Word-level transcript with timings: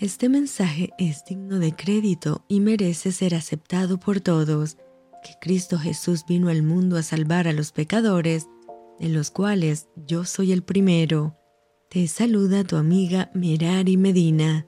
Este 0.00 0.28
mensaje 0.28 0.90
es 0.96 1.24
digno 1.24 1.58
de 1.58 1.74
crédito 1.74 2.44
y 2.46 2.60
merece 2.60 3.10
ser 3.10 3.34
aceptado 3.34 3.98
por 3.98 4.20
todos, 4.20 4.76
que 5.24 5.32
Cristo 5.40 5.76
Jesús 5.76 6.24
vino 6.24 6.50
al 6.50 6.62
mundo 6.62 6.96
a 6.96 7.02
salvar 7.02 7.48
a 7.48 7.52
los 7.52 7.72
pecadores, 7.72 8.46
de 9.00 9.08
los 9.08 9.32
cuales 9.32 9.88
yo 9.96 10.24
soy 10.24 10.52
el 10.52 10.62
primero. 10.62 11.36
Te 11.90 12.06
saluda 12.06 12.62
tu 12.62 12.76
amiga 12.76 13.32
Merari 13.34 13.96
Medina. 13.96 14.66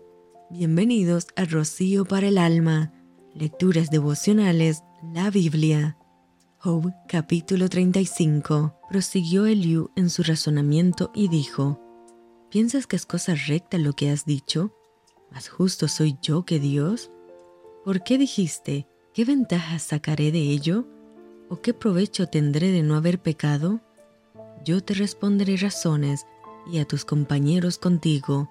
Bienvenidos 0.50 1.28
a 1.36 1.44
Rocío 1.44 2.04
para 2.04 2.26
el 2.26 2.36
Alma, 2.36 2.92
Lecturas 3.32 3.88
Devocionales, 3.88 4.82
la 5.14 5.30
Biblia. 5.30 5.96
Job 6.58 6.92
capítulo 7.06 7.68
35. 7.68 8.80
Prosiguió 8.88 9.46
Eliú 9.46 9.92
en 9.94 10.10
su 10.10 10.24
razonamiento 10.24 11.12
y 11.14 11.28
dijo, 11.28 11.80
¿Piensas 12.50 12.88
que 12.88 12.96
es 12.96 13.06
cosa 13.06 13.36
recta 13.46 13.78
lo 13.78 13.92
que 13.92 14.10
has 14.10 14.24
dicho? 14.24 14.74
¿Más 15.30 15.48
justo 15.48 15.88
soy 15.88 16.16
yo 16.22 16.44
que 16.44 16.58
Dios? 16.58 17.10
¿Por 17.84 18.02
qué 18.02 18.18
dijiste, 18.18 18.86
qué 19.14 19.24
ventaja 19.24 19.78
sacaré 19.78 20.32
de 20.32 20.40
ello? 20.40 20.86
¿O 21.48 21.60
qué 21.60 21.72
provecho 21.74 22.26
tendré 22.26 22.70
de 22.70 22.82
no 22.82 22.96
haber 22.96 23.20
pecado? 23.20 23.80
Yo 24.64 24.82
te 24.82 24.94
responderé 24.94 25.56
razones, 25.56 26.26
y 26.70 26.78
a 26.78 26.84
tus 26.84 27.04
compañeros 27.04 27.78
contigo. 27.78 28.50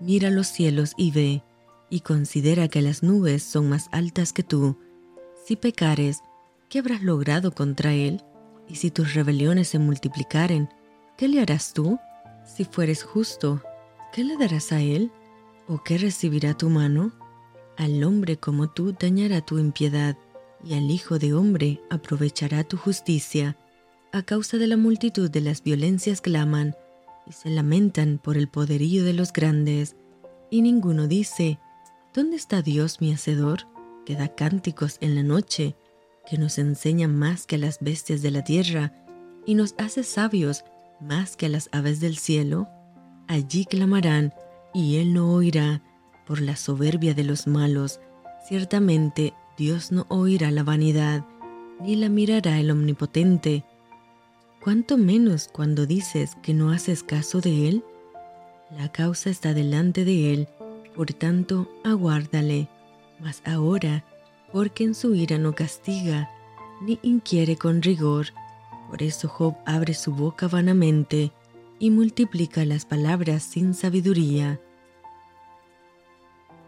Mira 0.00 0.30
los 0.30 0.46
cielos 0.46 0.92
y 0.96 1.10
ve, 1.10 1.42
y 1.90 2.00
considera 2.00 2.68
que 2.68 2.82
las 2.82 3.02
nubes 3.02 3.42
son 3.42 3.68
más 3.68 3.88
altas 3.92 4.32
que 4.32 4.42
tú. 4.42 4.78
Si 5.44 5.56
pecares, 5.56 6.22
¿qué 6.68 6.80
habrás 6.80 7.02
logrado 7.02 7.52
contra 7.52 7.94
él? 7.94 8.22
Y 8.68 8.76
si 8.76 8.90
tus 8.90 9.14
rebeliones 9.14 9.68
se 9.68 9.78
multiplicaren, 9.78 10.68
¿qué 11.16 11.28
le 11.28 11.40
harás 11.40 11.72
tú? 11.72 11.98
Si 12.44 12.64
fueres 12.64 13.04
justo, 13.04 13.62
¿qué 14.12 14.24
le 14.24 14.36
darás 14.36 14.72
a 14.72 14.80
él? 14.80 15.10
¿O 15.68 15.82
qué 15.82 15.98
recibirá 15.98 16.54
tu 16.54 16.70
mano? 16.70 17.12
Al 17.76 18.04
hombre 18.04 18.36
como 18.38 18.70
tú 18.70 18.94
dañará 18.98 19.40
tu 19.40 19.58
impiedad, 19.58 20.16
y 20.62 20.74
al 20.74 20.90
Hijo 20.90 21.18
de 21.18 21.34
hombre 21.34 21.80
aprovechará 21.90 22.62
tu 22.64 22.76
justicia. 22.76 23.56
A 24.12 24.22
causa 24.22 24.58
de 24.58 24.68
la 24.68 24.76
multitud 24.76 25.28
de 25.28 25.40
las 25.40 25.62
violencias 25.62 26.20
claman, 26.20 26.76
y 27.26 27.32
se 27.32 27.50
lamentan 27.50 28.20
por 28.22 28.36
el 28.36 28.48
poderío 28.48 29.04
de 29.04 29.12
los 29.12 29.32
grandes, 29.32 29.96
y 30.50 30.62
ninguno 30.62 31.08
dice, 31.08 31.58
¿Dónde 32.14 32.36
está 32.36 32.62
Dios 32.62 33.00
mi 33.00 33.12
Hacedor, 33.12 33.66
que 34.04 34.14
da 34.14 34.28
cánticos 34.28 34.98
en 35.00 35.16
la 35.16 35.24
noche, 35.24 35.76
que 36.30 36.38
nos 36.38 36.58
enseña 36.58 37.08
más 37.08 37.44
que 37.44 37.56
a 37.56 37.58
las 37.58 37.80
bestias 37.80 38.22
de 38.22 38.30
la 38.30 38.44
tierra, 38.44 38.92
y 39.44 39.56
nos 39.56 39.74
hace 39.78 40.04
sabios 40.04 40.64
más 41.00 41.36
que 41.36 41.46
a 41.46 41.48
las 41.48 41.68
aves 41.72 41.98
del 41.98 42.16
cielo? 42.16 42.68
Allí 43.26 43.64
clamarán, 43.64 44.32
y 44.76 44.98
él 44.98 45.14
no 45.14 45.32
oirá 45.32 45.80
por 46.26 46.42
la 46.42 46.54
soberbia 46.54 47.14
de 47.14 47.24
los 47.24 47.46
malos. 47.46 47.98
Ciertamente 48.46 49.32
Dios 49.56 49.90
no 49.90 50.04
oirá 50.10 50.50
la 50.50 50.64
vanidad, 50.64 51.24
ni 51.80 51.96
la 51.96 52.10
mirará 52.10 52.60
el 52.60 52.70
omnipotente. 52.70 53.64
¿Cuánto 54.62 54.98
menos 54.98 55.48
cuando 55.50 55.86
dices 55.86 56.36
que 56.42 56.52
no 56.52 56.72
haces 56.72 57.02
caso 57.02 57.40
de 57.40 57.68
él? 57.68 57.84
La 58.70 58.92
causa 58.92 59.30
está 59.30 59.54
delante 59.54 60.04
de 60.04 60.34
él, 60.34 60.48
por 60.94 61.10
tanto, 61.14 61.70
aguárdale. 61.82 62.68
Mas 63.18 63.40
ahora, 63.46 64.04
porque 64.52 64.84
en 64.84 64.94
su 64.94 65.14
ira 65.14 65.38
no 65.38 65.54
castiga, 65.54 66.28
ni 66.82 66.98
inquiere 67.02 67.56
con 67.56 67.80
rigor. 67.80 68.26
Por 68.90 69.02
eso 69.02 69.26
Job 69.28 69.54
abre 69.64 69.94
su 69.94 70.12
boca 70.12 70.48
vanamente 70.48 71.32
y 71.78 71.90
multiplica 71.90 72.66
las 72.66 72.84
palabras 72.84 73.42
sin 73.42 73.72
sabiduría. 73.72 74.60